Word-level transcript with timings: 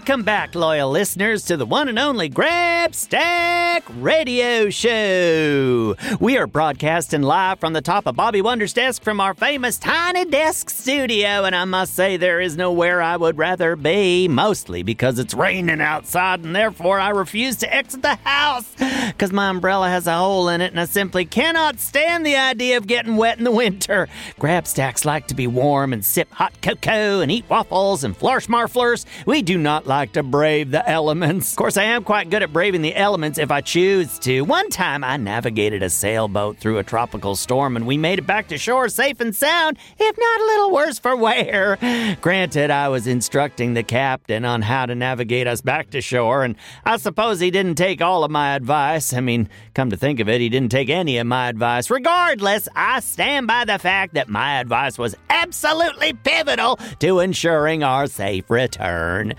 Welcome 0.00 0.22
back, 0.22 0.54
loyal 0.54 0.90
listeners, 0.90 1.44
to 1.44 1.58
the 1.58 1.66
one 1.66 1.86
and 1.86 1.98
only 1.98 2.30
Grab 2.30 2.94
Stack 2.94 3.84
Radio 3.96 4.70
Show. 4.70 5.94
We 6.18 6.38
are 6.38 6.46
broadcasting 6.46 7.20
live 7.20 7.60
from 7.60 7.74
the 7.74 7.82
top 7.82 8.06
of 8.06 8.16
Bobby 8.16 8.40
Wonder's 8.40 8.72
desk 8.72 9.02
from 9.02 9.20
our 9.20 9.34
famous 9.34 9.76
Tiny 9.76 10.24
Desk 10.24 10.70
studio, 10.70 11.44
and 11.44 11.54
I 11.54 11.66
must 11.66 11.94
say 11.94 12.16
there 12.16 12.40
is 12.40 12.56
nowhere 12.56 13.02
I 13.02 13.18
would 13.18 13.36
rather 13.36 13.76
be, 13.76 14.26
mostly 14.26 14.82
because 14.82 15.18
it's 15.18 15.34
raining 15.34 15.82
outside, 15.82 16.44
and 16.44 16.56
therefore 16.56 16.98
I 16.98 17.10
refuse 17.10 17.56
to 17.56 17.72
exit 17.72 18.00
the 18.00 18.14
house 18.14 18.64
because 19.08 19.34
my 19.34 19.50
umbrella 19.50 19.90
has 19.90 20.06
a 20.06 20.16
hole 20.16 20.48
in 20.48 20.62
it, 20.62 20.70
and 20.70 20.80
I 20.80 20.86
simply 20.86 21.26
cannot 21.26 21.78
stand 21.78 22.24
the 22.24 22.36
idea 22.36 22.78
of 22.78 22.86
getting 22.86 23.18
wet 23.18 23.36
in 23.36 23.44
the 23.44 23.50
winter. 23.50 24.08
Grab 24.38 24.66
Stacks 24.66 25.04
like 25.04 25.26
to 25.26 25.34
be 25.34 25.46
warm 25.46 25.92
and 25.92 26.02
sip 26.02 26.32
hot 26.32 26.54
cocoa 26.62 27.20
and 27.20 27.30
eat 27.30 27.44
waffles 27.50 28.02
and 28.02 28.16
flourish 28.16 28.48
marflers. 28.48 29.04
We 29.26 29.42
do 29.42 29.58
not 29.58 29.89
like 29.90 30.12
to 30.12 30.22
brave 30.22 30.70
the 30.70 30.88
elements. 30.88 31.50
Of 31.50 31.56
course, 31.56 31.76
I 31.76 31.82
am 31.82 32.04
quite 32.04 32.30
good 32.30 32.44
at 32.44 32.52
braving 32.52 32.82
the 32.82 32.94
elements 32.94 33.40
if 33.40 33.50
I 33.50 33.60
choose 33.60 34.20
to. 34.20 34.42
One 34.42 34.70
time 34.70 35.02
I 35.02 35.16
navigated 35.16 35.82
a 35.82 35.90
sailboat 35.90 36.58
through 36.58 36.78
a 36.78 36.84
tropical 36.84 37.34
storm 37.34 37.74
and 37.74 37.88
we 37.88 37.98
made 37.98 38.20
it 38.20 38.26
back 38.26 38.46
to 38.48 38.56
shore 38.56 38.88
safe 38.88 39.18
and 39.18 39.34
sound, 39.34 39.78
if 39.98 40.16
not 40.16 40.40
a 40.40 40.44
little 40.44 40.70
worse 40.70 41.00
for 41.00 41.16
wear. 41.16 41.76
Granted, 42.20 42.70
I 42.70 42.88
was 42.88 43.08
instructing 43.08 43.74
the 43.74 43.82
captain 43.82 44.44
on 44.44 44.62
how 44.62 44.86
to 44.86 44.94
navigate 44.94 45.48
us 45.48 45.60
back 45.60 45.90
to 45.90 46.00
shore, 46.00 46.44
and 46.44 46.54
I 46.84 46.96
suppose 46.96 47.40
he 47.40 47.50
didn't 47.50 47.74
take 47.74 48.00
all 48.00 48.22
of 48.22 48.30
my 48.30 48.54
advice. 48.54 49.12
I 49.12 49.20
mean, 49.20 49.48
come 49.74 49.90
to 49.90 49.96
think 49.96 50.20
of 50.20 50.28
it, 50.28 50.40
he 50.40 50.48
didn't 50.48 50.70
take 50.70 50.88
any 50.88 51.18
of 51.18 51.26
my 51.26 51.48
advice. 51.48 51.90
Regardless, 51.90 52.68
I 52.76 53.00
stand 53.00 53.48
by 53.48 53.64
the 53.64 53.80
fact 53.80 54.14
that 54.14 54.28
my 54.28 54.60
advice 54.60 54.98
was 54.98 55.16
absolutely 55.28 56.12
pivotal 56.12 56.76
to 57.00 57.18
ensuring 57.18 57.82
our 57.82 58.06
safe 58.06 58.48
return. 58.48 59.34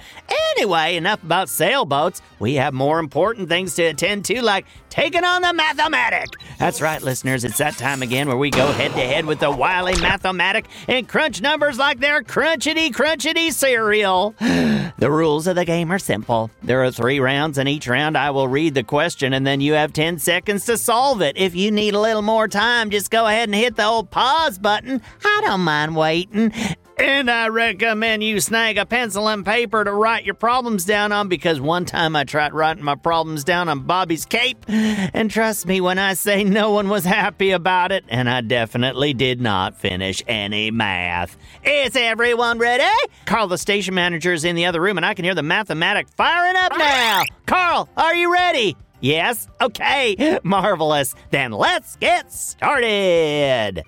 Anyway, 0.58 0.96
enough 0.96 1.24
about 1.24 1.50
sailboats. 1.50 2.22
We 2.40 2.56
have 2.56 2.74
more 2.74 3.00
important 3.00 3.50
things 3.50 3.76
to 3.76 3.84
attend 3.84 4.26
to, 4.26 4.42
like 4.42 4.66
taking 4.90 5.24
on 5.24 5.42
the 5.42 5.54
mathematic. 5.54 6.28
That's 6.60 6.82
right, 6.82 7.02
listeners. 7.02 7.44
It's 7.44 7.58
that 7.58 7.78
time 7.78 8.02
again 8.02 8.28
where 8.28 8.38
we 8.38 8.50
go 8.50 8.72
head 8.72 8.92
to 8.92 9.00
head 9.00 9.26
with 9.26 9.40
the 9.40 9.50
wily 9.50 10.00
mathematic 10.02 10.66
and 10.88 11.08
crunch 11.08 11.42
numbers 11.42 11.78
like 11.78 12.00
they're 12.00 12.22
crunchity 12.22 12.90
crunchity 12.92 13.52
cereal. 13.52 14.36
The 14.98 15.10
rules 15.10 15.48
of 15.48 15.56
the 15.56 15.66
game 15.66 15.92
are 15.92 15.98
simple. 15.98 16.52
There 16.62 16.84
are 16.84 16.92
three 16.92 17.20
rounds, 17.20 17.58
and 17.58 17.68
each 17.68 17.88
round 17.88 18.16
I 18.16 18.30
will 18.30 18.48
read 18.48 18.76
the 18.76 18.84
question, 18.84 19.34
and 19.34 19.48
then 19.48 19.60
you 19.60 19.74
have 19.74 19.94
10 19.94 20.20
seconds 20.20 20.66
to 20.66 20.78
solve 20.78 21.22
it. 21.22 21.38
If 21.38 21.56
you 21.56 21.72
need 21.72 21.96
a 21.96 22.00
little 22.00 22.22
more 22.22 22.48
time, 22.48 22.92
just 22.92 23.10
go 23.10 23.26
ahead 23.26 23.50
and 23.50 23.56
hit 23.56 23.78
the 23.78 23.86
old 23.86 24.12
pause 24.12 24.60
button. 24.60 25.02
I 25.26 25.42
don't 25.44 25.62
mind 25.62 25.96
waiting. 25.96 26.54
And 27.02 27.32
I 27.32 27.48
recommend 27.48 28.24
you 28.24 28.40
snag 28.40 28.78
a 28.78 28.86
pencil 28.86 29.28
and 29.28 29.44
paper 29.44 29.84
to 29.84 29.92
write 29.92 30.24
your 30.24 30.36
problems 30.36 30.86
down 30.86 31.12
on 31.12 31.30
because 31.30 31.60
one 31.60 31.84
time 31.86 32.16
I 32.16 32.26
tried 32.26 32.54
writing 32.54 32.84
my 32.84 32.94
problems 32.94 33.44
down 33.44 33.70
on 33.70 33.80
Bobby's 33.88 34.24
cape. 34.24 34.64
And 34.68 35.32
trust 35.32 35.66
me 35.66 35.82
when 35.82 35.98
I 35.98 36.14
say 36.14 36.44
no 36.44 36.70
one 36.70 36.90
was 36.90 37.04
happy 37.04 37.50
about 37.52 37.92
it, 37.92 38.06
and 38.08 38.30
I 38.30 38.42
definitely 38.42 39.16
did 39.16 39.42
not 39.42 39.80
finish 39.80 40.22
any 40.28 40.70
math. 40.70 41.38
Is 41.64 41.96
everyone 41.96 42.60
ready? 42.60 42.84
Carl, 43.26 43.48
the 43.48 43.58
station 43.58 43.96
manager, 43.96 44.32
is 44.32 44.46
in 44.46 44.56
the 44.56 44.68
other 44.68 44.80
room, 44.80 44.98
and 44.98 45.06
I 45.06 45.16
can 45.16 45.26
hear 45.26 45.34
the 45.34 45.42
mathematic 45.42 46.08
firing 46.10 46.56
up 46.56 46.78
now. 46.78 47.24
Carl, 47.48 47.90
are 47.98 48.14
you 48.14 48.32
ready? 48.32 48.78
Yes? 49.00 49.48
Okay, 49.60 50.40
marvelous. 50.44 51.16
Then 51.32 51.52
let's 51.52 51.96
get 51.96 52.32
started. 52.32 53.82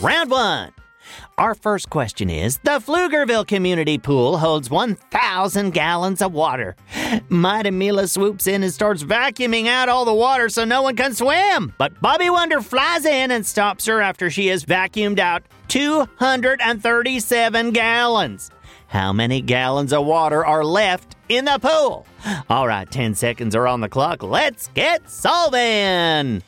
Round 0.00 0.30
one. 0.30 0.70
Our 1.38 1.56
first 1.56 1.90
question 1.90 2.30
is 2.30 2.58
The 2.58 2.78
Pflugerville 2.78 3.48
Community 3.48 3.98
Pool 3.98 4.38
holds 4.38 4.70
1,000 4.70 5.72
gallons 5.72 6.22
of 6.22 6.32
water. 6.32 6.76
Mighty 7.28 7.72
Mila 7.72 8.06
swoops 8.06 8.46
in 8.46 8.62
and 8.62 8.72
starts 8.72 9.02
vacuuming 9.02 9.66
out 9.66 9.88
all 9.88 10.04
the 10.04 10.14
water 10.14 10.48
so 10.48 10.64
no 10.64 10.82
one 10.82 10.94
can 10.94 11.14
swim. 11.14 11.74
But 11.78 12.00
Bobby 12.00 12.30
Wonder 12.30 12.60
flies 12.60 13.06
in 13.06 13.32
and 13.32 13.44
stops 13.44 13.86
her 13.86 14.00
after 14.00 14.30
she 14.30 14.46
has 14.48 14.64
vacuumed 14.64 15.18
out 15.18 15.42
237 15.66 17.72
gallons. 17.72 18.52
How 18.86 19.12
many 19.12 19.40
gallons 19.40 19.92
of 19.92 20.06
water 20.06 20.46
are 20.46 20.64
left 20.64 21.16
in 21.28 21.44
the 21.44 21.58
pool? 21.58 22.06
All 22.48 22.68
right, 22.68 22.88
10 22.88 23.16
seconds 23.16 23.56
are 23.56 23.66
on 23.66 23.80
the 23.80 23.88
clock. 23.88 24.22
Let's 24.22 24.68
get 24.68 25.10
solving. 25.10 26.44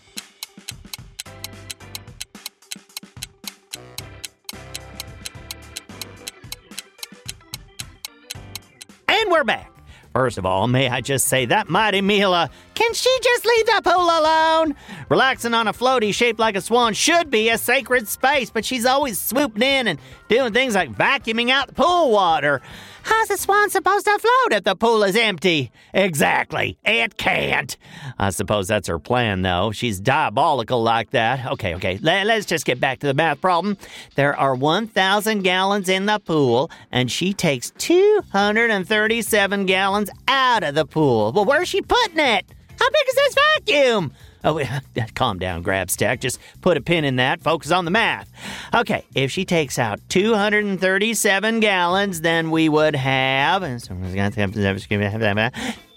Back. 9.45 9.71
First 10.13 10.39
of 10.39 10.47
all, 10.47 10.67
may 10.67 10.89
I 10.89 11.01
just 11.01 11.29
say 11.29 11.45
that 11.47 11.69
mighty 11.69 12.01
Mila, 12.01 12.51
can 12.81 12.95
she 12.95 13.15
just 13.23 13.45
leave 13.45 13.67
the 13.67 13.83
pool 13.85 14.05
alone? 14.05 14.75
Relaxing 15.11 15.53
on 15.53 15.69
a 15.69 15.73
floaty 15.75 16.15
shaped 16.15 16.41
like 16.41 16.57
a 16.57 16.63
swan 16.63 16.95
should 16.95 17.31
be 17.31 17.51
a 17.51 17.59
sacred 17.59 18.09
space, 18.09 18.49
but 18.49 18.65
she's 18.65 18.87
always 18.87 19.19
swooping 19.19 19.61
in 19.61 19.87
and 19.87 19.99
doing 20.29 20.55
things 20.55 20.75
like 20.75 20.91
vacuuming 20.91 21.51
out 21.51 21.67
the 21.67 21.75
pool 21.75 22.11
water. 22.11 22.63
How's 23.03 23.29
the 23.29 23.37
swan 23.37 23.69
supposed 23.69 24.07
to 24.07 24.19
float 24.19 24.59
if 24.59 24.65
the 24.65 24.77
pool 24.77 25.03
is 25.03 25.15
empty? 25.15 25.71
Exactly. 25.93 26.79
It 26.83 27.19
can't. 27.19 27.77
I 28.19 28.31
suppose 28.31 28.69
that's 28.69 28.89
her 28.89 28.99
plan, 28.99 29.43
though. 29.43 29.73
She's 29.73 30.01
diabolical 30.01 30.83
like 30.83 31.11
that. 31.11 31.53
Okay, 31.53 31.75
okay. 31.75 31.99
Let, 32.01 32.29
us 32.29 32.47
just 32.47 32.65
get 32.65 32.81
back 32.81 33.01
to 33.01 33.07
the 33.07 33.15
math 33.15 33.43
problem. 33.43 33.77
There 34.15 34.35
are 34.35 34.55
1,000 34.55 35.43
gallons 35.43 35.91
in 35.91 36.07
the 36.07 36.19
pool, 36.19 36.71
and 36.91 37.11
she 37.11 37.35
takes 37.35 37.73
237 37.73 39.67
gallons 39.67 40.09
out 40.29 40.63
of 40.63 40.75
the 40.75 40.87
pool. 40.87 41.33
Well, 41.33 41.45
where's 41.45 41.69
she 41.69 41.83
putting 41.83 42.21
it? 42.21 42.47
How 42.81 42.89
big 42.91 43.09
is 43.09 43.15
this 43.15 43.35
vacuum? 43.35 44.13
Oh, 44.43 44.63
calm 45.15 45.39
down, 45.39 45.63
Grab 45.63 45.91
Stack. 45.91 46.21
Just 46.21 46.41
put 46.63 46.77
a 46.77 46.81
pin 46.81 47.05
in 47.05 47.17
that. 47.17 47.43
Focus 47.43 47.71
on 47.71 47.85
the 47.85 47.91
math. 47.91 48.31
Okay, 48.75 49.05
if 49.15 49.31
she 49.31 49.45
takes 49.45 49.79
out 49.79 50.01
237 50.09 51.61
gallons, 51.61 52.23
then 52.23 52.51
we 52.51 52.69
would 52.69 52.97
have 52.97 53.63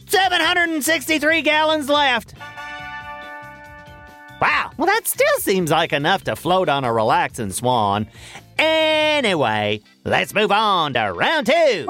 763 0.06 1.42
gallons 1.42 1.90
left. 1.90 2.34
Wow, 4.42 4.72
well, 4.76 4.88
that 4.88 5.08
still 5.08 5.40
seems 5.40 5.72
like 5.72 5.94
enough 5.94 6.26
to 6.26 6.36
float 6.36 6.68
on 6.68 6.84
a 6.84 6.92
relaxing 6.92 7.52
swan. 7.52 8.08
Anyway, 8.58 9.80
let's 10.04 10.34
move 10.34 10.52
on 10.52 10.94
to 10.94 11.14
round 11.14 11.48
two. 11.48 11.88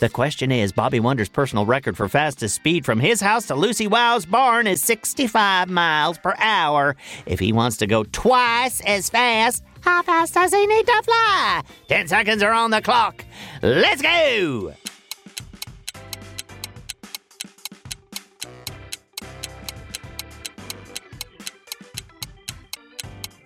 The 0.00 0.08
question 0.08 0.50
is 0.50 0.72
Bobby 0.72 0.98
Wonder's 0.98 1.28
personal 1.28 1.66
record 1.66 1.94
for 1.94 2.08
fastest 2.08 2.54
speed 2.54 2.86
from 2.86 3.00
his 3.00 3.20
house 3.20 3.48
to 3.48 3.54
Lucy 3.54 3.86
Wow's 3.86 4.24
barn 4.24 4.66
is 4.66 4.80
65 4.80 5.68
miles 5.68 6.16
per 6.16 6.34
hour. 6.38 6.96
If 7.26 7.38
he 7.38 7.52
wants 7.52 7.76
to 7.76 7.86
go 7.86 8.04
twice 8.04 8.80
as 8.86 9.10
fast, 9.10 9.62
how 9.82 10.00
fast 10.00 10.32
does 10.32 10.54
he 10.54 10.66
need 10.66 10.86
to 10.86 11.02
fly? 11.04 11.60
10 11.88 12.08
seconds 12.08 12.42
are 12.42 12.54
on 12.54 12.70
the 12.70 12.80
clock. 12.80 13.26
Let's 13.60 14.00
go! 14.00 14.72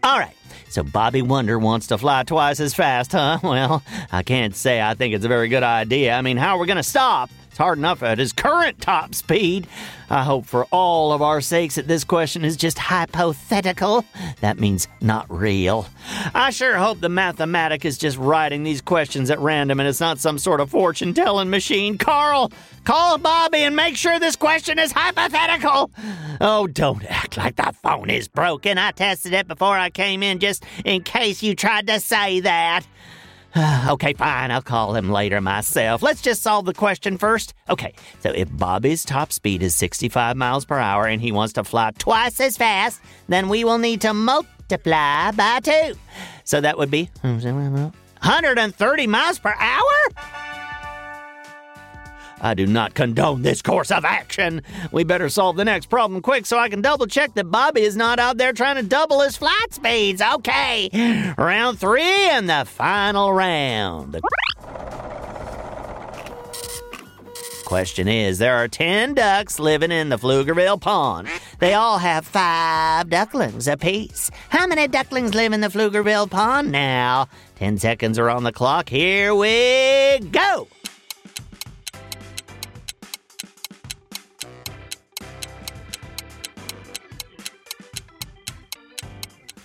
All 0.05 0.21
right. 0.21 0.37
So 0.75 0.83
Bobby 0.83 1.23
Wonder 1.23 1.57
wants 1.57 1.87
to 1.87 1.99
fly 1.99 2.25
twice 2.25 2.59
as 2.59 2.75
fast, 2.75 3.13
huh? 3.13 3.39
Well, 3.45 3.85
I 4.11 4.25
can't 4.25 4.57
say 4.57 4.83
I 4.83 4.95
think 4.95 5.15
it's 5.15 5.25
a 5.25 5.29
very 5.29 5.47
good 5.47 5.63
idea. 5.63 6.15
I 6.15 6.21
mean, 6.21 6.37
how 6.37 6.57
are 6.57 6.59
we 6.59 6.67
going 6.67 6.79
to 6.79 6.83
stop? 6.83 7.31
It's 7.55 7.59
hard 7.61 7.79
enough 7.79 8.03
at 8.03 8.19
his 8.19 8.33
current 8.33 8.81
top 8.81 9.15
speed. 9.15 9.69
I 10.11 10.25
hope 10.25 10.45
for 10.45 10.65
all 10.73 11.13
of 11.13 11.23
our 11.23 11.41
sakes 11.41 11.77
that 11.77 11.87
this 11.87 12.03
question 12.03 12.45
is 12.45 12.57
just 12.57 12.81
hypothetical. 12.81 14.05
That 14.41 14.59
means 14.59 14.89
not 15.01 15.31
real. 15.31 15.87
I 16.35 16.51
sure 16.51 16.77
hope 16.77 16.99
the 16.99 17.09
mathematic 17.09 17.85
is 17.85 17.97
just 17.97 18.19
writing 18.19 18.65
these 18.65 18.81
questions 18.81 19.31
at 19.31 19.39
random 19.39 19.79
and 19.79 19.89
it's 19.89 20.01
not 20.01 20.19
some 20.19 20.37
sort 20.37 20.59
of 20.61 20.69
fortune 20.69 21.15
telling 21.15 21.49
machine. 21.49 21.97
Carl, 21.97 22.51
call 22.83 23.19
Bobby 23.19 23.59
and 23.59 23.77
make 23.77 23.97
sure 23.97 24.19
this 24.19 24.35
question 24.35 24.81
is 24.81 24.91
hypothetical. 24.91 25.93
Oh, 26.41 26.67
don't 26.67 27.05
act 27.05 27.37
like 27.37 27.55
the 27.55 27.73
phone 27.85 28.11
is 28.11 28.27
broken. 28.27 28.79
I 28.79 28.91
tested 28.91 29.33
it 29.33 29.47
before 29.47 29.79
I 29.79 29.91
came 29.91 30.25
in 30.25 30.41
just 30.41 30.65
in 30.85 31.05
case 31.05 31.41
you 31.41 31.55
tried 31.55 31.87
to 31.87 32.01
say 32.01 32.41
that. 32.41 32.85
okay, 33.89 34.15
fine, 34.15 34.51
I'll 34.51 34.63
call 34.63 34.95
him 34.95 35.11
later 35.11 35.41
myself. 35.41 36.03
Let's 36.03 36.21
just 36.23 36.43
solve 36.43 36.65
the 36.65 36.75
question 36.75 37.19
first. 37.19 37.55
Okay, 37.71 37.95
so 38.21 38.31
if 38.31 38.49
Bobby's 38.57 39.05
top 39.05 39.33
speed 39.33 39.63
is 39.63 39.75
65 39.75 40.37
miles 40.37 40.65
per 40.65 40.79
hour 40.79 41.07
and 41.07 41.21
he 41.23 41.31
wants 41.31 41.53
to 41.55 41.65
fly 41.65 41.93
twice 41.99 42.41
as 42.41 42.57
fast, 42.57 43.01
then 43.29 43.49
we 43.49 43.65
will 43.65 43.79
need 43.79 44.01
to 44.01 44.13
multiply 44.13 45.31
by 45.31 45.61
two. 45.61 45.95
So 46.45 46.61
that 46.61 46.79
would 46.79 46.91
be 46.91 47.11
130 47.21 49.07
miles 49.07 49.39
per 49.39 49.55
hour? 49.59 50.54
I 52.45 52.53
do 52.53 52.67
not 52.67 52.93
condone 52.93 53.41
this 53.41 53.63
course 53.63 53.91
of 53.91 54.05
action. 54.05 54.61
We 54.93 55.03
better 55.03 55.31
solve 55.31 55.57
the 55.57 55.65
next 55.65 55.87
problem 55.87 56.21
quick 56.21 56.45
so 56.45 56.59
I 56.59 56.69
can 56.69 56.83
double 56.83 57.07
check 57.07 57.33
that 57.35 57.51
Bobby 57.51 57.81
is 57.81 57.97
not 57.97 58.19
out 58.19 58.37
there 58.37 58.53
trying 58.53 58.77
to 58.77 58.83
double 58.83 59.23
his 59.23 59.35
flight 59.35 59.73
speeds. 59.73 60.21
Okay, 60.21 61.33
round 61.39 61.79
three 61.79 62.03
and 62.03 62.47
the 62.51 62.67
final 62.67 63.33
round. 63.33 64.21
Question 67.65 68.09
is 68.09 68.39
There 68.39 68.55
are 68.55 68.69
10 68.69 69.15
ducks 69.15 69.59
living 69.59 69.91
in 69.91 70.11
the 70.11 70.19
Pflugerville 70.19 70.79
pond. 70.79 71.29
They 71.61 71.73
all 71.73 71.97
have 71.97 72.27
five 72.27 73.09
ducklings 73.09 73.67
apiece. 73.67 74.31
How 74.51 74.67
many 74.67 74.87
ducklings 74.87 75.35
live 75.35 75.55
in 75.55 75.63
the 75.63 75.69
Pflugerville 75.69 76.31
pond 76.31 76.71
now? 76.71 77.29
10 77.57 77.79
seconds 77.79 78.19
are 78.19 78.29
on 78.29 78.43
the 78.45 78.53
clock. 78.53 78.91
Here 78.91 79.35
we 79.35 80.19
go. 80.31 80.44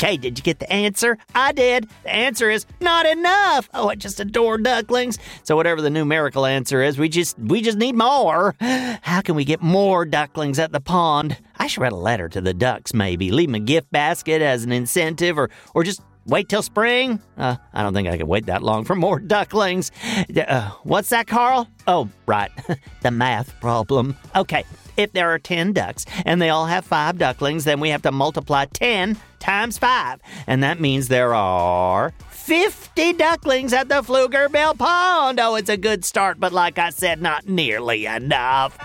Okay, 0.01 0.15
did 0.15 0.37
you 0.37 0.43
get 0.43 0.59
the 0.59 0.71
answer? 0.71 1.17
I 1.35 1.51
did. 1.51 1.89
The 2.03 2.15
answer 2.15 2.49
is 2.49 2.65
not 2.79 3.05
enough. 3.05 3.69
Oh, 3.73 3.89
I 3.89 3.95
just 3.95 4.21
adore 4.21 4.57
ducklings. 4.57 5.19
So 5.43 5.57
whatever 5.57 5.81
the 5.81 5.89
numerical 5.89 6.45
answer 6.45 6.81
is, 6.81 6.97
we 6.97 7.09
just 7.09 7.37
we 7.37 7.61
just 7.61 7.77
need 7.77 7.95
more. 7.95 8.55
How 8.61 9.19
can 9.19 9.35
we 9.35 9.43
get 9.43 9.61
more 9.61 10.05
ducklings 10.05 10.57
at 10.57 10.71
the 10.71 10.79
pond? 10.79 11.37
I 11.57 11.67
should 11.67 11.81
write 11.81 11.91
a 11.91 11.97
letter 11.97 12.29
to 12.29 12.39
the 12.39 12.53
ducks, 12.53 12.93
maybe. 12.93 13.29
Leave 13.29 13.49
them 13.49 13.55
a 13.55 13.59
gift 13.59 13.91
basket 13.91 14.41
as 14.41 14.63
an 14.63 14.71
incentive 14.71 15.37
or 15.37 15.49
or 15.73 15.83
just 15.83 16.01
wait 16.25 16.47
till 16.47 16.61
spring? 16.61 17.21
Uh, 17.37 17.57
I 17.73 17.83
don't 17.83 17.93
think 17.93 18.07
I 18.07 18.17
can 18.17 18.27
wait 18.27 18.45
that 18.45 18.63
long 18.63 18.85
for 18.85 18.95
more 18.95 19.19
ducklings. 19.19 19.91
Uh, 20.33 20.69
what's 20.83 21.09
that, 21.09 21.27
Carl? 21.27 21.67
Oh, 21.87 22.07
right. 22.25 22.51
the 23.01 23.11
math 23.11 23.59
problem. 23.59 24.15
Okay, 24.33 24.63
if 24.99 25.13
there 25.13 25.29
are 25.29 25.39
10 25.39 25.73
ducks 25.73 26.05
and 26.25 26.41
they 26.41 26.49
all 26.49 26.65
have 26.65 26.85
five 26.85 27.17
ducklings, 27.17 27.63
then 27.63 27.79
we 27.79 27.89
have 27.89 28.01
to 28.01 28.11
multiply 28.11 28.65
10 28.65 29.17
times 29.39 29.77
5. 29.77 30.19
And 30.45 30.61
that 30.61 30.79
means 30.79 31.07
there 31.07 31.33
are 31.33 32.13
50 32.31 33.13
ducklings 33.13 33.71
at 33.71 33.87
the 33.87 34.01
Pflugerville 34.01 34.77
Pond. 34.77 35.39
Oh, 35.39 35.55
it's 35.55 35.69
a 35.69 35.77
good 35.77 36.03
start, 36.03 36.39
but 36.39 36.51
like 36.51 36.77
I 36.77 36.89
said, 36.89 37.21
not 37.21 37.47
nearly 37.47 38.05
enough. 38.05 38.77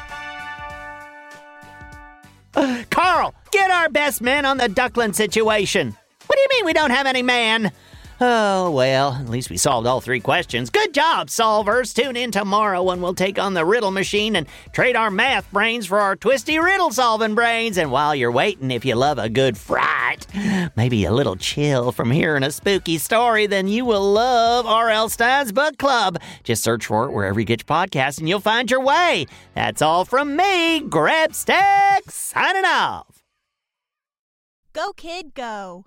Carl, 2.90 3.34
get 3.50 3.70
our 3.70 3.88
best 3.88 4.22
man 4.22 4.44
on 4.44 4.58
the 4.58 4.68
duckling 4.68 5.14
situation. 5.14 5.96
What 6.26 6.36
do 6.36 6.40
you 6.42 6.48
mean 6.50 6.66
we 6.66 6.72
don't 6.72 6.90
have 6.92 7.06
any 7.06 7.22
man? 7.22 7.72
Oh, 8.20 8.70
well, 8.70 9.14
at 9.14 9.28
least 9.28 9.50
we 9.50 9.56
solved 9.56 9.88
all 9.88 10.00
three 10.00 10.20
questions. 10.20 10.70
Good 10.70 10.94
job, 10.94 11.28
solvers. 11.28 11.92
Tune 11.92 12.16
in 12.16 12.30
tomorrow 12.30 12.80
when 12.82 13.00
we'll 13.00 13.14
take 13.14 13.40
on 13.40 13.54
the 13.54 13.64
riddle 13.64 13.90
machine 13.90 14.36
and 14.36 14.46
trade 14.72 14.94
our 14.94 15.10
math 15.10 15.50
brains 15.52 15.86
for 15.86 15.98
our 16.00 16.14
twisty 16.14 16.58
riddle 16.58 16.92
solving 16.92 17.34
brains. 17.34 17.76
And 17.76 17.90
while 17.90 18.14
you're 18.14 18.30
waiting, 18.30 18.70
if 18.70 18.84
you 18.84 18.94
love 18.94 19.18
a 19.18 19.28
good 19.28 19.58
fright, 19.58 20.26
maybe 20.76 21.04
a 21.04 21.12
little 21.12 21.34
chill 21.34 21.90
from 21.90 22.12
hearing 22.12 22.44
a 22.44 22.52
spooky 22.52 22.98
story, 22.98 23.46
then 23.48 23.66
you 23.66 23.84
will 23.84 24.12
love 24.12 24.64
R.L. 24.64 25.08
Stine's 25.08 25.50
Book 25.50 25.76
Club. 25.78 26.18
Just 26.44 26.62
search 26.62 26.86
for 26.86 27.06
it 27.06 27.12
wherever 27.12 27.40
you 27.40 27.46
get 27.46 27.64
your 27.68 27.76
podcasts 27.76 28.18
and 28.18 28.28
you'll 28.28 28.38
find 28.38 28.70
your 28.70 28.80
way. 28.80 29.26
That's 29.54 29.82
all 29.82 30.04
from 30.04 30.36
me, 30.36 30.80
Grabstack, 30.80 32.10
signing 32.10 32.64
off. 32.64 33.24
Go, 34.72 34.92
kid, 34.92 35.34
go. 35.34 35.86